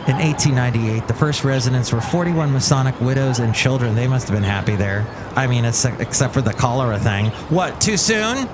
In 0.09 0.17
1898, 0.17 1.07
the 1.07 1.15
first 1.15 1.45
residents 1.45 1.93
were 1.93 2.01
41 2.01 2.53
Masonic 2.53 3.01
widows 3.01 3.39
and 3.39 3.55
children. 3.55 3.95
They 3.95 4.09
must 4.09 4.27
have 4.27 4.35
been 4.35 4.43
happy 4.43 4.75
there. 4.75 5.07
I 5.37 5.47
mean, 5.47 5.65
except 5.65 6.35
for 6.35 6.43
the 6.43 6.53
cholera 6.53 6.99
thing. 6.99 7.27
What, 7.51 7.81
too 7.81 7.97
soon? 7.97 8.49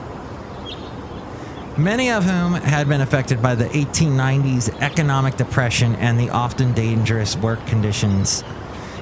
Many 1.78 2.10
of 2.10 2.24
whom 2.24 2.52
had 2.52 2.86
been 2.86 3.00
affected 3.00 3.40
by 3.40 3.54
the 3.54 3.64
1890s 3.64 4.78
economic 4.82 5.38
depression 5.38 5.94
and 5.94 6.20
the 6.20 6.28
often 6.28 6.74
dangerous 6.74 7.34
work 7.34 7.64
conditions 7.66 8.44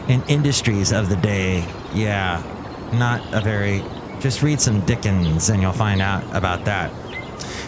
in 0.07 0.23
industries 0.29 0.93
of 0.93 1.09
the 1.09 1.17
day. 1.17 1.67
Yeah, 1.95 2.45
not 2.93 3.23
a 3.35 3.41
very. 3.41 3.83
Just 4.21 4.45
read 4.45 4.61
some 4.61 4.83
Dickens 4.83 5.49
and 5.49 5.61
you'll 5.61 5.73
find 5.73 6.00
out 6.00 6.23
about 6.33 6.65
that. 6.67 6.93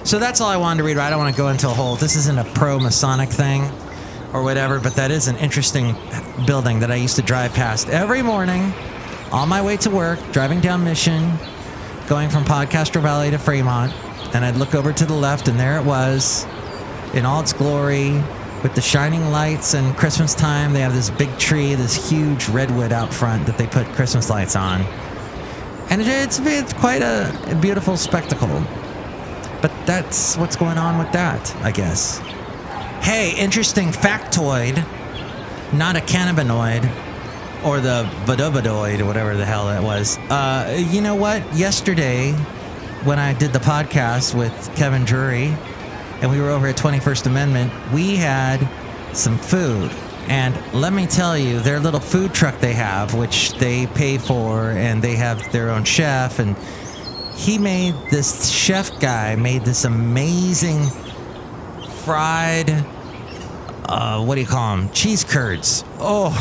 So 0.05 0.21
that's 0.21 0.41
all 0.41 0.51
I 0.51 0.57
wanted 0.57 0.83
to 0.83 0.85
read. 0.85 0.99
I 0.99 1.11
don't 1.11 1.19
want 1.19 1.35
to 1.35 1.37
go 1.37 1.49
into 1.49 1.67
a 1.69 1.75
whole. 1.75 1.97
This 1.97 2.15
isn't 2.15 2.39
a 2.39 2.45
pro 2.55 2.79
Masonic 2.79 3.29
thing 3.29 3.69
or 4.33 4.43
whatever, 4.43 4.79
but 4.81 4.95
that 4.95 5.11
is 5.11 5.29
an 5.29 5.37
interesting 5.37 5.97
building 6.47 6.81
that 6.81 6.91
I 6.91 6.97
used 6.97 7.17
to 7.17 7.23
drive 7.23 7.55
past 7.55 7.89
every 7.89 8.23
morning 8.23 8.73
on 9.33 9.49
my 9.49 9.63
way 9.63 9.77
to 9.79 9.91
work, 9.91 10.19
driving 10.33 10.61
down 10.61 10.85
Mission, 10.85 11.39
going 12.07 12.31
from 12.31 12.45
Podcaster 12.45 13.01
Valley 13.01 13.31
to 13.31 13.39
Fremont, 13.39 13.93
and 14.35 14.45
I'd 14.45 14.57
look 14.57 14.75
over 14.75 14.93
to 14.93 15.07
the 15.07 15.15
left, 15.15 15.49
and 15.49 15.59
there 15.59 15.79
it 15.79 15.85
was 15.85 16.47
in 17.15 17.25
all 17.25 17.41
its 17.41 17.53
glory 17.53 18.23
with 18.63 18.75
the 18.75 18.81
shining 18.81 19.31
lights 19.31 19.75
and 19.75 19.97
Christmas 19.97 20.35
time. 20.35 20.73
They 20.73 20.81
have 20.81 20.95
this 20.95 21.11
big 21.11 21.37
tree, 21.39 21.75
this 21.75 22.11
huge 22.11 22.49
redwood 22.49 22.93
out 22.93 23.13
front 23.13 23.47
that 23.47 23.57
they 23.57 23.67
put 23.67 23.87
Christmas 23.89 24.31
lights 24.31 24.57
on. 24.57 24.83
And 25.91 26.03
it's, 26.03 26.39
it's 26.41 26.73
quite 26.75 27.03
a 27.03 27.59
beautiful 27.61 27.97
spectacle. 27.97 28.63
But 29.63 29.73
that's 29.87 30.37
what's 30.37 30.57
going 30.57 30.79
on 30.79 30.99
with 30.99 31.11
that, 31.13 31.55
I 31.65 31.73
guess. 31.73 32.21
Hey, 33.01 33.35
interesting 33.37 33.89
factoid. 33.89 34.77
Not 35.73 35.97
a 35.97 36.01
cannabinoid 36.01 36.85
or 37.65 37.81
the 37.81 38.09
badobadoid 38.27 39.01
or 39.01 39.07
whatever 39.07 39.37
the 39.37 39.45
hell 39.45 39.67
that 39.67 39.83
was. 39.83 40.19
Uh, 40.31 40.85
you 40.91 41.01
know 41.01 41.15
what? 41.15 41.43
Yesterday, 41.55 42.33
when 43.05 43.19
I 43.19 43.33
did 43.33 43.53
the 43.53 43.59
podcast 43.59 44.35
with 44.35 44.53
Kevin 44.77 45.05
Drury 45.05 45.55
and 46.21 46.31
we 46.31 46.41
were 46.41 46.51
over 46.51 46.67
at 46.67 46.77
21st 46.77 47.27
Amendment, 47.27 47.73
we 47.93 48.17
had 48.17 48.69
some 49.15 49.39
food. 49.39 49.91
And 50.29 50.55
let 50.75 50.93
me 50.93 51.07
tell 51.07 51.39
you, 51.39 51.61
their 51.61 51.81
little 51.81 52.01
food 52.01 52.35
truck 52.35 52.59
they 52.61 52.75
have, 52.75 53.15
which 53.15 53.53
they 53.55 53.87
pay 53.87 54.19
for, 54.19 54.71
and 54.73 55.01
they 55.01 55.17
have 55.17 55.51
their 55.53 55.71
own 55.71 55.85
chef, 55.85 56.39
and 56.39 56.55
he 57.35 57.57
made 57.57 57.95
this 58.11 58.51
chef 58.51 59.01
guy 59.01 59.37
made 59.37 59.65
this 59.65 59.85
amazing 59.85 60.81
fried 62.09 62.71
uh, 63.85 64.25
what 64.25 64.37
do 64.37 64.41
you 64.41 64.47
call 64.47 64.79
them 64.79 64.89
cheese 64.93 65.25
curds. 65.25 65.85
Oh 65.99 66.33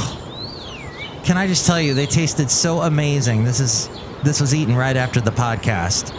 can 1.26 1.36
i 1.36 1.46
just 1.46 1.68
tell 1.68 1.82
you 1.82 1.94
they 1.94 2.06
tasted 2.06 2.50
so 2.50 2.84
amazing. 2.84 3.44
This 3.44 3.60
is 3.60 3.90
this 4.24 4.40
was 4.40 4.56
eaten 4.56 4.78
right 4.78 4.96
after 4.96 5.20
the 5.20 5.32
podcast. 5.32 6.16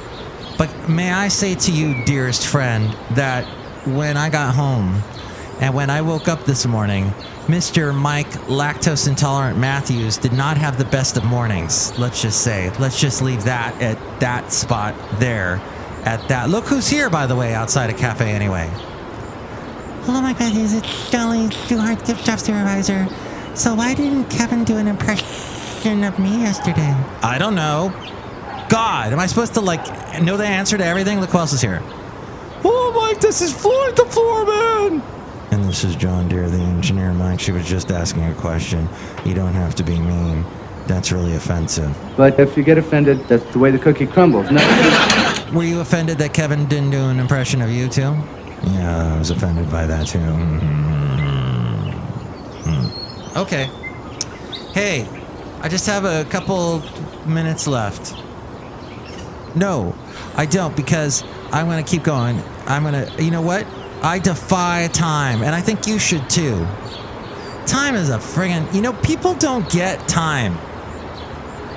But 0.59 0.91
may 0.91 1.13
i 1.13 1.29
say 1.29 1.55
to 1.55 1.73
you 1.73 2.05
dearest 2.05 2.47
friend 2.47 2.95
that 3.13 3.47
when 3.87 4.19
i 4.19 4.29
got 4.29 4.55
home 4.55 5.03
and 5.61 5.75
when 5.75 5.89
i 5.89 6.03
woke 6.03 6.29
up 6.29 6.45
this 6.45 6.67
morning 6.67 7.07
mr 7.47 7.95
mike 7.95 8.31
lactose 8.49 9.09
intolerant 9.09 9.59
matthews 9.59 10.19
did 10.19 10.35
not 10.35 10.59
have 10.59 10.77
the 10.77 10.85
best 10.85 11.17
of 11.17 11.25
mornings. 11.25 11.99
Let's 11.99 12.21
just 12.21 12.43
say 12.43 12.71
let's 12.79 13.01
just 13.01 13.23
leave 13.23 13.45
that 13.45 13.81
at 13.81 14.21
that 14.21 14.53
spot 14.53 14.95
there 15.19 15.55
at 16.05 16.29
that. 16.29 16.51
Look 16.51 16.67
who's 16.67 16.87
here 16.87 17.09
by 17.09 17.27
the 17.27 17.35
way 17.35 17.55
outside 17.55 17.89
a 17.89 17.95
cafe 17.95 18.31
anyway 18.31 18.71
Hello, 20.09 20.23
Mike 20.23 20.41
Matthews. 20.41 20.73
It's 20.73 21.11
Jolly 21.11 21.49
Shuhart, 21.49 22.07
gift 22.07 22.25
shop 22.25 22.39
supervisor. 22.39 23.07
So 23.55 23.75
why 23.75 23.93
didn't 23.93 24.31
Kevin 24.31 24.65
do 24.65 24.79
an 24.79 24.89
impression 24.89 26.03
of 26.03 26.19
me 26.19 26.31
yesterday? 26.31 26.97
I 27.23 27.37
don't 27.37 27.55
know. 27.55 27.93
God, 28.71 29.13
am 29.13 29.21
I 29.21 29.27
supposed 29.27 29.53
to 29.53 29.61
like 29.61 29.85
know 30.23 30.39
the 30.39 30.47
answer 30.47 30.79
to 30.79 30.85
everything? 30.85 31.21
Look 31.21 31.29
who 31.29 31.37
else 31.37 31.53
is 31.53 31.61
here. 31.61 31.83
Oh, 32.65 32.95
Mike, 32.97 33.21
this 33.21 33.43
is 33.43 33.53
Floyd 33.53 33.97
the 33.97 34.05
Floorman. 34.05 35.03
And 35.53 35.65
this 35.65 35.85
is 35.85 35.95
John 35.95 36.27
Deere, 36.27 36.49
the 36.49 36.57
engineer. 36.57 37.13
Mike, 37.13 37.39
she 37.39 37.53
was 37.53 37.69
just 37.69 37.91
asking 37.91 38.25
a 38.25 38.35
question. 38.37 38.89
You 39.27 39.35
don't 39.35 39.53
have 39.53 39.75
to 39.75 39.83
be 39.83 40.01
mean. 40.01 40.43
That's 40.87 41.13
really 41.13 41.35
offensive. 41.35 41.95
But 42.17 42.41
if 42.41 42.57
you 42.57 42.63
get 42.63 42.79
offended, 42.79 43.29
that's 43.29 43.45
the 43.53 43.59
way 43.59 43.71
the 43.71 43.79
cookie 43.79 44.07
crumbles. 44.07 44.51
No. 44.51 45.51
Were 45.53 45.65
you 45.65 45.81
offended 45.81 46.17
that 46.17 46.33
Kevin 46.33 46.65
didn't 46.65 46.93
do 46.93 47.11
an 47.11 47.21
impression 47.21 47.61
of 47.61 47.71
you 47.71 47.89
too? 47.89 48.17
Yeah, 48.73 49.15
I 49.15 49.19
was 49.19 49.31
offended 49.31 49.71
by 49.71 49.87
that 49.87 50.07
too. 50.07 50.19
Mm-hmm. 50.19 50.89
Okay. 53.39 53.71
Hey, 54.73 55.09
I 55.61 55.69
just 55.69 55.87
have 55.87 56.05
a 56.05 56.25
couple 56.31 56.83
minutes 57.27 57.67
left. 57.67 58.15
No, 59.55 59.95
I 60.37 60.47
don't 60.47 60.77
because 60.77 61.25
I'm 61.51 61.67
going 61.67 61.83
to 61.83 61.91
keep 61.91 62.05
going. 62.05 62.43
I'm 62.67 62.83
going 62.83 63.07
to, 63.07 63.23
you 63.23 63.31
know 63.31 63.43
what? 63.43 63.67
I 64.03 64.19
defy 64.19 64.89
time, 64.93 65.43
and 65.43 65.55
I 65.55 65.61
think 65.61 65.87
you 65.87 65.99
should 65.99 66.29
too. 66.31 66.67
Time 67.67 67.95
is 67.95 68.11
a 68.11 68.19
friggin', 68.19 68.73
you 68.73 68.81
know, 68.83 68.93
people 68.93 69.35
don't 69.35 69.69
get 69.71 70.07
time. 70.07 70.57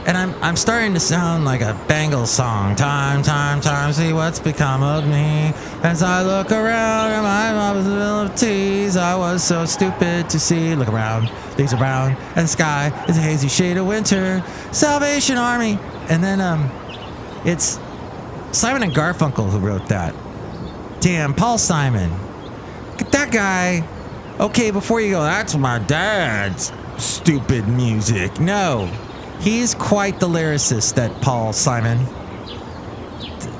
And 0.05 0.17
I'm, 0.17 0.34
I'm 0.43 0.55
starting 0.55 0.96
to 0.96 1.00
sound 1.00 1.46
like 1.46 1.62
a 1.62 1.79
Bangles 1.88 2.31
song. 2.31 2.75
Time, 2.75 3.22
time, 3.22 3.62
time, 3.62 3.93
see 3.93 4.13
what's 4.13 4.39
become 4.39 4.81
of 4.81 5.08
me. 5.08 5.53
As 5.84 6.01
I 6.01 6.24
look 6.24 6.51
around 6.51 7.12
at 7.12 7.22
my 7.22 7.74
possibilities, 7.74 8.98
I 8.98 9.15
was 9.15 9.43
so 9.43 9.65
stupid 9.65 10.27
to 10.31 10.39
see. 10.39 10.75
Look 10.75 10.88
around, 10.88 11.31
these 11.55 11.74
around, 11.74 12.17
and 12.36 12.46
the 12.46 12.48
sky 12.48 12.91
is 13.08 13.17
a 13.17 13.22
hazy 13.22 13.48
shade 13.48 13.77
of 13.77 13.86
winter. 13.86 14.43
Salvation 14.72 15.38
Army. 15.38 15.77
And 16.10 16.24
then, 16.24 16.41
um, 16.41 16.70
it's 17.46 17.79
Simon 18.51 18.84
and 18.84 18.93
Garfunkel 18.93 19.50
who 19.50 19.60
wrote 19.60 19.88
that. 19.88 20.15
Damn, 21.00 21.34
Paul 21.34 21.58
Simon. 21.58 22.12
That 23.12 23.31
guy. 23.31 23.88
Okay, 24.39 24.72
before 24.72 25.00
you 25.01 25.12
go, 25.12 25.22
that's 25.22 25.55
my 25.55 25.77
dad's 25.77 26.72
stupid 26.98 27.67
music. 27.67 28.39
No, 28.39 28.91
He's 29.41 29.74
quite 29.74 30.19
the 30.19 30.27
lyricist, 30.27 30.93
that 30.95 31.19
Paul 31.21 31.51
Simon. 31.51 31.98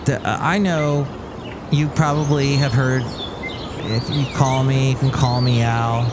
Uh, 0.08 0.20
I 0.24 0.60
know 0.60 1.08
you 1.72 1.88
probably 1.88 2.54
have 2.54 2.72
heard 2.72 3.02
If 3.04 4.08
You 4.10 4.26
Call 4.36 4.64
Me, 4.64 4.92
You 4.92 4.96
Can 4.96 5.10
Call 5.10 5.42
Me 5.42 5.64
Al. 5.64 6.06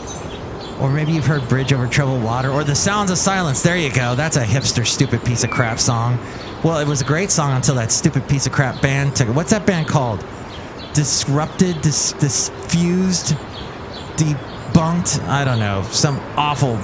Or 0.81 0.89
maybe 0.89 1.11
you've 1.11 1.27
heard 1.27 1.47
Bridge 1.47 1.71
Over 1.71 1.85
Troubled 1.85 2.23
Water 2.23 2.49
or 2.49 2.63
The 2.63 2.73
Sounds 2.73 3.11
of 3.11 3.19
Silence. 3.19 3.61
There 3.61 3.77
you 3.77 3.93
go. 3.93 4.15
That's 4.15 4.37
a 4.37 4.43
hipster, 4.43 4.87
stupid 4.87 5.23
piece 5.23 5.43
of 5.43 5.51
crap 5.51 5.77
song. 5.77 6.17
Well, 6.63 6.79
it 6.79 6.87
was 6.87 7.01
a 7.01 7.05
great 7.05 7.29
song 7.29 7.55
until 7.55 7.75
that 7.75 7.91
stupid 7.91 8.27
piece 8.27 8.47
of 8.47 8.53
crap 8.53 8.81
band 8.81 9.15
took 9.15 9.27
it. 9.27 9.33
What's 9.33 9.51
that 9.51 9.67
band 9.67 9.87
called? 9.87 10.25
Disrupted, 10.93 11.81
dis- 11.81 12.13
diffused, 12.13 13.35
debunked? 14.15 15.21
I 15.27 15.45
don't 15.45 15.59
know. 15.59 15.83
Some 15.91 16.19
awful. 16.37 16.79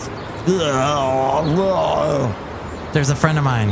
There's 2.95 3.09
a 3.09 3.15
friend 3.15 3.37
of 3.37 3.43
mine 3.43 3.71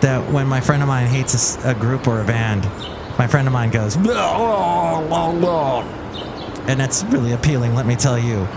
that 0.00 0.32
when 0.32 0.46
my 0.46 0.62
friend 0.62 0.80
of 0.80 0.88
mine 0.88 1.08
hates 1.08 1.62
a 1.62 1.74
group 1.74 2.08
or 2.08 2.22
a 2.22 2.24
band, 2.24 2.64
my 3.18 3.26
friend 3.26 3.46
of 3.46 3.52
mine 3.52 3.70
goes, 3.70 3.96
and 3.96 4.06
that's 6.80 7.04
really 7.04 7.32
appealing, 7.32 7.74
let 7.74 7.84
me 7.84 7.96
tell 7.96 8.18
you. 8.18 8.48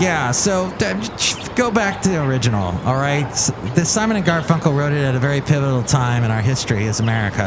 Yeah, 0.00 0.32
so 0.32 0.64
uh, 0.80 1.54
go 1.54 1.70
back 1.70 2.02
to 2.02 2.08
the 2.08 2.24
original, 2.24 2.76
all 2.84 2.96
right? 2.96 3.30
This 3.76 3.88
Simon 3.88 4.16
and 4.16 4.26
Garfunkel 4.26 4.76
wrote 4.76 4.92
it 4.92 5.04
at 5.04 5.14
a 5.14 5.20
very 5.20 5.40
pivotal 5.40 5.84
time 5.84 6.24
in 6.24 6.32
our 6.32 6.42
history 6.42 6.88
as 6.88 6.98
America. 6.98 7.44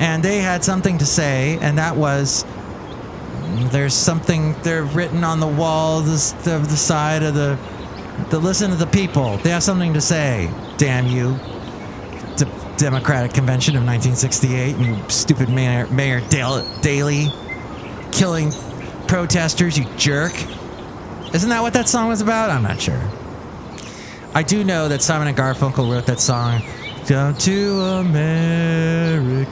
And- 0.00 0.24
they 0.24 0.40
had 0.40 0.64
something 0.64 0.98
to 0.98 1.06
say, 1.06 1.58
and 1.60 1.78
that 1.78 1.96
was 1.96 2.44
there's 3.70 3.94
something 3.94 4.56
they're 4.64 4.82
written 4.82 5.22
on 5.22 5.38
the 5.38 5.46
wall 5.46 6.00
the, 6.00 6.56
of 6.56 6.70
the 6.70 6.76
side 6.76 7.22
of 7.22 7.34
the 7.34 7.56
the 8.30 8.38
listen 8.38 8.70
to 8.70 8.76
the 8.76 8.86
people. 8.86 9.36
They 9.38 9.50
have 9.50 9.62
something 9.62 9.94
to 9.94 10.00
say. 10.00 10.50
Damn 10.76 11.06
you. 11.06 11.38
D- 12.36 12.46
democratic 12.76 13.32
convention 13.32 13.76
of 13.76 13.84
1968 13.84 14.76
you 14.76 14.96
stupid 15.08 15.48
mayor, 15.48 15.86
mayor 15.88 16.20
Dale, 16.28 16.62
daley 16.80 17.28
killing 18.12 18.52
protesters 19.06 19.78
you 19.78 19.84
jerk. 19.96 20.32
Isn't 21.34 21.50
that 21.50 21.62
what 21.62 21.72
that 21.74 21.88
song 21.88 22.08
was 22.08 22.20
about? 22.20 22.50
I'm 22.50 22.62
not 22.62 22.80
sure. 22.80 23.00
I 24.34 24.42
do 24.42 24.64
know 24.64 24.88
that 24.88 25.02
simon 25.02 25.28
and 25.28 25.36
garfunkel 25.36 25.90
wrote 25.90 26.06
that 26.06 26.20
song 26.20 26.62
down 27.06 27.34
to 27.38 27.80
america 27.80 29.46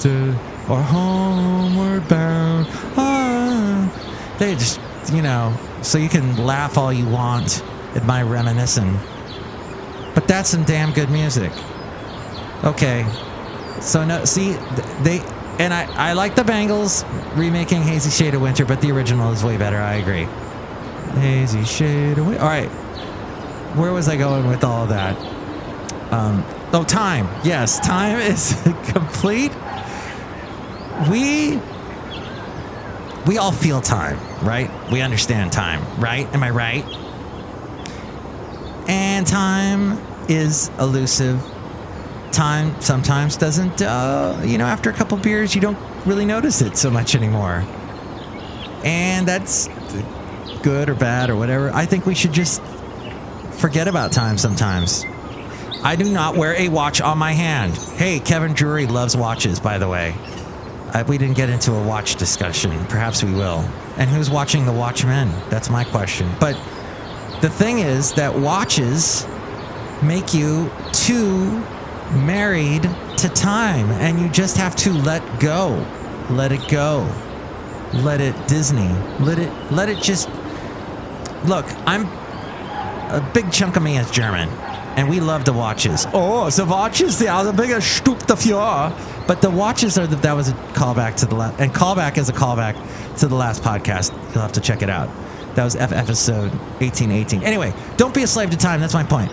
to 0.00 0.28
or 0.68 0.80
homeward 0.80 2.06
bound. 2.08 2.66
Ah. 2.96 3.90
They 4.38 4.54
just, 4.54 4.80
you 5.12 5.22
know, 5.22 5.54
so 5.82 5.98
you 5.98 6.08
can 6.08 6.36
laugh 6.36 6.78
all 6.78 6.92
you 6.92 7.06
want 7.06 7.62
at 7.94 8.04
my 8.04 8.22
reminiscing. 8.22 8.98
But 10.14 10.28
that's 10.28 10.50
some 10.50 10.64
damn 10.64 10.92
good 10.92 11.10
music. 11.10 11.52
Okay. 12.64 13.06
So 13.80 14.04
no, 14.04 14.24
see, 14.24 14.52
they 15.02 15.20
And 15.58 15.74
I, 15.74 16.10
I 16.10 16.12
like 16.12 16.34
the 16.34 16.44
Bangles 16.44 17.04
remaking 17.34 17.82
Hazy 17.82 18.10
Shade 18.10 18.34
of 18.34 18.42
Winter, 18.42 18.64
but 18.64 18.80
the 18.80 18.90
original 18.92 19.32
is 19.32 19.42
way 19.42 19.56
better. 19.56 19.78
I 19.78 19.94
agree. 19.94 20.28
Hazy 21.20 21.64
Shade 21.64 22.18
of 22.18 22.26
Winter. 22.26 22.42
All 22.42 22.48
right. 22.48 22.68
Where 23.76 23.92
was 23.92 24.08
I 24.08 24.16
going 24.16 24.46
with 24.48 24.64
all 24.64 24.86
that? 24.86 25.16
Um, 26.12 26.44
oh, 26.72 26.84
time. 26.84 27.26
Yes, 27.42 27.80
time 27.80 28.18
is 28.20 28.54
complete. 28.92 29.52
We 31.10 31.58
we 33.26 33.38
all 33.38 33.52
feel 33.52 33.80
time, 33.80 34.18
right? 34.42 34.70
We 34.90 35.00
understand 35.00 35.52
time, 35.52 36.00
right? 36.00 36.26
Am 36.34 36.42
I 36.42 36.50
right? 36.50 36.84
And 38.88 39.26
time 39.26 39.98
is 40.28 40.70
elusive. 40.78 41.40
Time 42.32 42.80
sometimes 42.80 43.36
doesn't, 43.36 43.82
uh, 43.82 44.40
you 44.44 44.58
know, 44.58 44.64
after 44.64 44.90
a 44.90 44.92
couple 44.92 45.18
beers, 45.18 45.54
you 45.54 45.60
don't 45.60 45.78
really 46.06 46.24
notice 46.24 46.62
it 46.62 46.76
so 46.76 46.90
much 46.90 47.14
anymore. 47.14 47.64
And 48.84 49.28
that's 49.28 49.68
good 50.62 50.88
or 50.88 50.94
bad 50.94 51.30
or 51.30 51.36
whatever. 51.36 51.70
I 51.72 51.86
think 51.86 52.06
we 52.06 52.14
should 52.14 52.32
just 52.32 52.62
forget 53.52 53.86
about 53.86 54.12
time 54.12 54.38
sometimes. 54.38 55.04
I 55.84 55.96
do 55.96 56.10
not 56.10 56.36
wear 56.36 56.54
a 56.60 56.68
watch 56.68 57.00
on 57.00 57.18
my 57.18 57.32
hand. 57.32 57.76
Hey, 57.76 58.20
Kevin 58.20 58.54
Drury 58.54 58.86
loves 58.86 59.16
watches, 59.16 59.60
by 59.60 59.78
the 59.78 59.88
way. 59.88 60.14
Uh, 60.94 61.04
we 61.08 61.18
didn't 61.18 61.36
get 61.36 61.50
into 61.50 61.72
a 61.72 61.82
watch 61.82 62.16
discussion. 62.16 62.70
Perhaps 62.86 63.24
we 63.24 63.32
will. 63.32 63.64
And 63.96 64.08
who's 64.08 64.30
watching 64.30 64.64
The 64.64 64.72
Watchmen? 64.72 65.30
That's 65.50 65.68
my 65.68 65.84
question. 65.84 66.30
But 66.40 66.54
the 67.40 67.50
thing 67.50 67.80
is 67.80 68.12
that 68.14 68.34
watches 68.38 69.26
make 70.02 70.32
you 70.32 70.70
too 70.92 71.62
married 72.12 72.82
to 73.18 73.28
time, 73.28 73.90
and 73.92 74.20
you 74.20 74.28
just 74.28 74.56
have 74.56 74.74
to 74.76 74.92
let 74.92 75.22
go. 75.40 75.86
Let 76.30 76.52
it 76.52 76.66
go. 76.68 77.08
Let 77.92 78.20
it 78.20 78.34
Disney. 78.48 78.88
Let 79.20 79.38
it. 79.38 79.52
Let 79.70 79.88
it 79.88 79.98
just. 79.98 80.28
Look, 81.44 81.66
I'm. 81.86 82.06
A 83.12 83.20
big 83.34 83.52
chunk 83.52 83.76
of 83.76 83.82
me 83.82 83.98
is 83.98 84.10
German, 84.10 84.48
and 84.96 85.08
we 85.08 85.20
love 85.20 85.44
the 85.44 85.52
watches. 85.52 86.06
Oh, 86.14 86.48
the 86.48 86.64
watches, 86.64 87.18
they 87.18 87.28
are 87.28 87.44
the 87.44 87.52
biggest 87.52 88.02
Stück 88.02 88.20
dafür. 88.26 88.90
But 89.26 89.40
the 89.40 89.50
watches 89.50 89.98
are 89.98 90.06
the, 90.06 90.16
that 90.16 90.32
was 90.34 90.48
a 90.48 90.52
callback 90.74 91.16
to 91.16 91.26
the 91.26 91.34
last, 91.34 91.60
and 91.60 91.72
callback 91.72 92.18
is 92.18 92.28
a 92.28 92.32
callback 92.32 92.76
to 93.18 93.28
the 93.28 93.34
last 93.34 93.62
podcast. 93.62 94.12
You'll 94.34 94.42
have 94.42 94.52
to 94.52 94.60
check 94.60 94.82
it 94.82 94.90
out. 94.90 95.08
That 95.54 95.64
was 95.64 95.76
F 95.76 95.92
episode 95.92 96.50
1818. 96.80 97.42
Anyway, 97.42 97.74
don't 97.96 98.14
be 98.14 98.22
a 98.22 98.26
slave 98.26 98.50
to 98.50 98.56
time. 98.56 98.80
That's 98.80 98.94
my 98.94 99.04
point. 99.04 99.30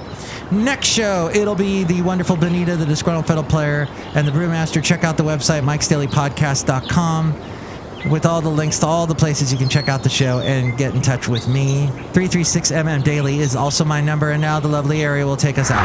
Next 0.51 0.87
show, 0.87 1.29
it'll 1.33 1.55
be 1.55 1.83
the 1.83 2.01
wonderful 2.01 2.35
Benita, 2.35 2.75
the 2.75 2.85
disgruntled 2.85 3.27
fiddle 3.27 3.43
player, 3.43 3.87
and 4.15 4.27
the 4.27 4.31
brewmaster. 4.31 4.83
Check 4.83 5.03
out 5.03 5.15
the 5.15 5.23
website, 5.23 5.61
mikesdailypodcast.com, 5.63 7.33
with 8.09 8.25
all 8.25 8.41
the 8.41 8.49
links 8.49 8.79
to 8.79 8.85
all 8.85 9.05
the 9.07 9.15
places 9.15 9.51
you 9.51 9.57
can 9.57 9.69
check 9.69 9.89
out 9.89 10.03
the 10.03 10.09
show 10.09 10.39
and 10.39 10.77
get 10.77 10.93
in 10.95 11.01
touch 11.01 11.27
with 11.27 11.47
me. 11.47 11.87
336mm 12.13 13.03
Daily 13.03 13.39
is 13.39 13.55
also 13.55 13.83
my 13.83 13.99
number, 14.01 14.31
and 14.31 14.41
now 14.41 14.59
the 14.59 14.67
lovely 14.67 15.05
Ari 15.05 15.23
will 15.25 15.37
take 15.37 15.57
us 15.57 15.71
out. 15.71 15.83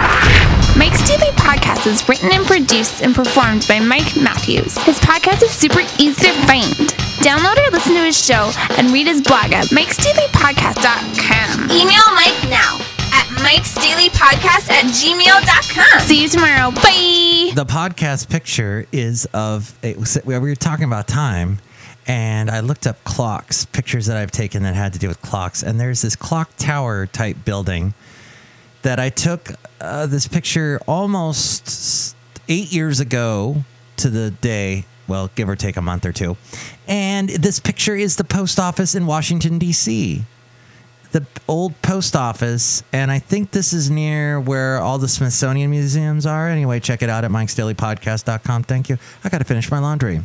Mike's 0.77 1.07
Daily 1.09 1.31
Podcast 1.33 1.87
is 1.87 2.07
written 2.09 2.31
and 2.33 2.45
produced 2.47 3.03
and 3.03 3.15
performed 3.15 3.67
by 3.69 3.81
Mike 3.81 4.17
Matthews. 4.17 4.77
His 4.79 4.99
podcast 5.01 5.43
is 5.43 5.51
super 5.51 5.81
easy 5.99 6.27
to 6.27 6.33
find. 6.47 6.75
Download 7.23 7.57
or 7.57 7.71
listen 7.71 7.95
to 7.95 8.03
his 8.03 8.23
show 8.23 8.51
and 8.77 8.91
read 8.91 9.07
his 9.07 9.23
blog 9.23 9.53
at 9.53 9.67
mikesdailypodcast.com. 9.69 11.71
Email 11.71 12.15
Mike 12.15 12.51
now 12.51 12.79
at 13.13 13.27
mikesdailypodcast 13.39 14.71
at 14.71 14.85
gmail.com. 14.87 16.01
See 16.01 16.23
you 16.23 16.29
tomorrow. 16.29 16.71
Bye. 16.73 17.53
the 17.55 17.65
podcast 17.67 18.29
picture 18.29 18.87
is 18.93 19.27
of 19.33 19.77
a, 19.83 19.95
we 20.25 20.39
were 20.39 20.55
talking 20.55 20.85
about 20.85 21.09
time 21.09 21.59
and 22.07 22.51
i 22.51 22.61
looked 22.61 22.87
up 22.87 23.03
clocks 23.05 23.65
pictures 23.67 24.07
that 24.07 24.17
i've 24.17 24.31
taken 24.31 24.63
that 24.63 24.75
had 24.75 24.93
to 24.93 24.99
do 24.99 25.09
with 25.09 25.21
clocks 25.23 25.63
and 25.63 25.81
there's 25.81 26.03
this 26.03 26.17
clock 26.17 26.51
tower 26.57 27.07
type 27.07 27.37
building 27.45 27.95
that 28.83 28.99
i 29.01 29.09
took 29.09 29.51
uh, 29.81 30.07
this 30.07 30.29
picture 30.29 30.81
almost 30.87 32.17
eight 32.49 32.73
years 32.73 33.01
ago 33.01 33.57
to 33.97 34.11
the 34.11 34.31
day 34.31 34.85
well 35.09 35.31
give 35.35 35.49
or 35.49 35.57
take 35.57 35.77
a 35.77 35.83
month 35.83 36.05
or 36.05 36.13
two 36.13 36.37
and 36.87 37.29
this 37.31 37.61
picture 37.61 37.95
is 37.95 38.17
the 38.17 38.25
post 38.25 38.59
office 38.59 38.95
in 38.95 39.07
washington 39.07 39.59
d.c 39.59 40.25
the 41.15 41.25
old 41.47 41.81
post 41.81 42.17
office, 42.17 42.83
and 42.93 43.11
I 43.11 43.21
think 43.21 43.53
this 43.53 43.73
is 43.73 43.89
near 43.89 44.41
where 44.41 44.79
all 44.81 44.99
the 44.99 45.07
Smithsonian 45.07 45.71
museums 45.71 46.27
are. 46.27 46.49
Anyway, 46.49 46.81
check 46.81 47.03
it 47.03 47.09
out 47.09 47.25
at 47.25 47.31
mikesdailypodcast.com. 47.31 48.65
Thank 48.65 48.89
you. 48.89 48.99
I 49.23 49.29
got 49.29 49.39
to 49.39 49.45
finish 49.45 49.71
my 49.71 49.79
laundry. 49.79 50.23